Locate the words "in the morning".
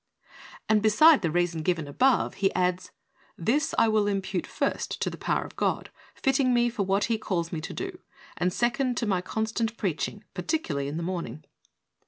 10.87-11.45